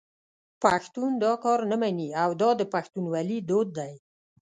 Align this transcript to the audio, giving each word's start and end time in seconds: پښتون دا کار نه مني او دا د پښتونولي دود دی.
پښتون 0.63 1.11
دا 1.23 1.33
کار 1.43 1.59
نه 1.71 1.75
مني 1.81 2.09
او 2.23 2.29
دا 2.41 2.49
د 2.59 2.61
پښتونولي 2.73 3.37
دود 3.49 3.67
دی. 3.77 3.93